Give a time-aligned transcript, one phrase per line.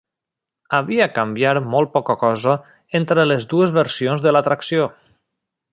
[0.77, 2.57] Havia canviar molt poca cosa
[3.01, 4.89] entre les dues versions de l'atracció.